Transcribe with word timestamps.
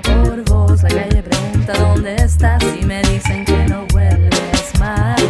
pregunta 0.00 0.02
por 0.02 0.44
vos, 0.44 0.82
la 0.82 0.88
calle 0.88 1.22
pregunta 1.22 1.72
dónde 1.78 2.16
estás 2.16 2.62
y 2.80 2.84
me 2.84 3.02
dicen 3.02 3.44
que 3.44 3.66
no 3.68 3.86
vuelves 3.92 4.72
más. 4.78 5.20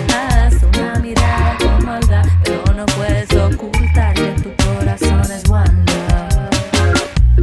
Una 0.79 0.98
mirada 1.00 1.57
con 1.59 1.84
maldad, 1.84 2.25
pero 2.45 2.62
no 2.75 2.87
puedes 2.87 3.33
ocultar 3.34 4.14
que 4.14 4.33
tu 4.43 4.51
corazón 4.64 5.20
es 5.20 5.48
love. 5.48 5.70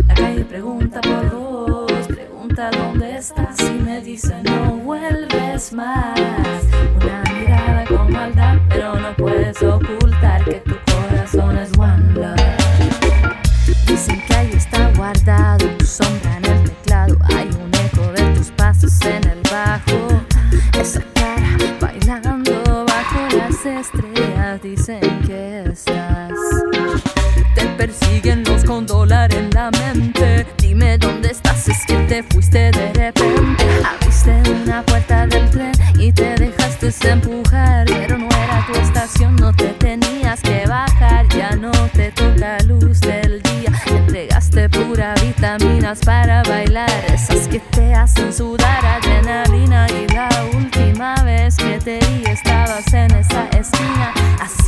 La 0.07 0.13
calle 0.13 0.45
pregunta 0.45 1.01
por 1.01 1.29
vos, 1.31 2.07
pregunta 2.07 2.71
dónde 2.71 3.17
estás 3.17 3.59
y 3.61 3.79
me 3.81 4.01
dicen 4.01 4.43
no 4.43 4.77
vuelves 4.77 5.73
más. 5.73 6.19
Una 7.01 7.23
mirada 7.39 7.85
con 7.85 8.11
maldad, 8.11 8.57
pero 8.69 8.99
no 8.99 9.13
puedes 9.15 9.57
ocultar 9.57 9.76
Dicen 24.87 25.21
que 25.27 25.63
estás. 25.69 26.31
Te 27.55 27.65
persiguen 27.75 28.45
los 28.45 28.63
con 28.63 28.87
dólar 28.87 29.33
en 29.33 29.49
la 29.49 29.69
mente. 29.69 30.47
Dime 30.59 30.97
dónde 30.97 31.31
estás, 31.31 31.67
es 31.67 31.85
que 31.85 31.97
te 32.07 32.23
fuiste 32.23 32.71
de 32.71 32.93
repente. 32.93 33.65
Abriste 33.83 34.41
una 34.63 34.81
puerta 34.83 35.27
del 35.27 35.49
tren 35.49 35.73
y 35.99 36.13
te 36.13 36.35
dejaste 36.35 36.93
empujar. 37.09 37.85
Pero 37.85 38.17
no 38.17 38.29
era 38.29 38.65
tu 38.65 38.79
estación, 38.79 39.35
no 39.35 39.51
te 39.53 39.73
tenías 39.73 40.39
que 40.41 40.65
bajar. 40.65 41.27
Ya 41.35 41.53
no 41.57 41.71
te 41.93 42.09
toca 42.13 42.57
luz 42.65 43.01
del 43.01 43.41
día. 43.41 43.71
Entregaste 43.87 44.69
pura 44.69 45.15
vitaminas 45.21 45.99
para 45.99 46.43
bailar. 46.43 46.89
Esas 47.13 47.49
que 47.49 47.59
te 47.59 47.93
hacen 47.93 48.31
sudar 48.31 48.85
adrenalina. 48.85 49.85
Y 49.89 50.13
la 50.13 50.29
última 50.55 51.15
vez 51.25 51.57
que 51.57 51.77
te 51.77 51.99
vi 51.99 52.23
estabas 52.31 52.93
en 52.93 53.11
esa 53.11 53.49
esquina. 53.49 54.13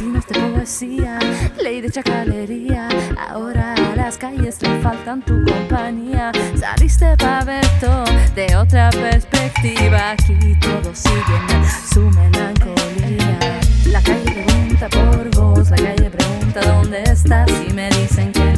No 0.02 0.22
te 0.22 0.39
poesía, 0.39 1.19
ley 1.61 1.81
de 1.81 1.89
chacalería. 1.89 2.88
Ahora 3.17 3.73
a 3.73 3.95
las 3.97 4.17
calles 4.17 4.61
le 4.61 4.80
faltan 4.81 5.22
tu 5.22 5.44
compañía. 5.44 6.31
Saliste 6.56 7.17
pa' 7.17 7.44
ver 7.44 7.66
todo 7.81 8.06
de 8.33 8.56
otra 8.56 8.89
perspectiva. 8.91 10.11
Aquí 10.11 10.56
todos 10.61 10.97
siguen 10.97 11.66
su 11.91 12.02
melancolía. 12.11 13.39
La 13.88 14.02
calle 14.02 14.45
pregunta 14.45 14.88
por 14.88 15.36
vos, 15.36 15.69
la 15.69 15.78
calle 15.78 16.09
pregunta 16.09 16.61
dónde 16.61 17.03
estás 17.03 17.50
y 17.67 17.73
me 17.73 17.89
dicen 17.89 18.31
que 18.31 18.48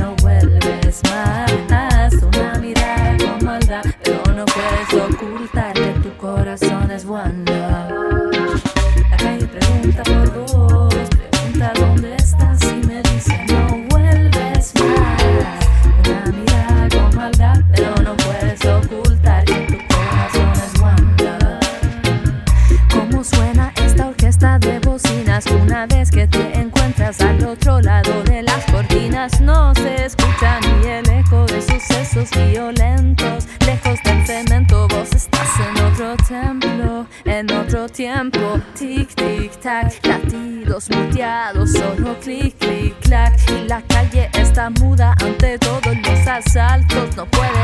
No 29.21 29.71
se 29.75 30.05
escucha 30.05 30.59
ni 30.61 30.89
el 30.89 31.07
eco 31.07 31.45
de 31.45 31.61
sucesos 31.61 32.27
violentos. 32.31 33.47
Lejos 33.67 33.99
del 34.03 34.25
cemento, 34.25 34.87
vos 34.87 35.11
estás 35.13 35.47
en 35.59 35.85
otro 35.85 36.15
templo, 36.27 37.05
en 37.25 37.51
otro 37.51 37.87
tiempo. 37.87 38.59
Tic, 38.73 39.13
tic, 39.13 39.51
tac, 39.59 39.93
latidos 40.07 40.89
muteados, 40.89 41.71
solo 41.73 42.17
clic, 42.19 42.57
clic, 42.57 42.99
clac. 43.01 43.39
Y 43.51 43.67
la 43.67 43.83
calle 43.83 44.31
está 44.33 44.71
muda 44.71 45.13
ante 45.23 45.59
todos 45.59 45.95
los 46.03 46.27
asaltos. 46.27 47.15
No 47.15 47.27
puede 47.27 47.60